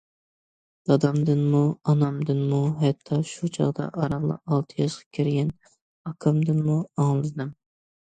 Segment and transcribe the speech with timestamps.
[0.91, 1.59] دادامدىنمۇ،
[1.93, 7.59] ئانامدىنمۇ ھەتتا شۇ چاغدا ئارانلا ئالتە ياشقا كىرگەن ئاكامدىنمۇ ئاڭلىدىم.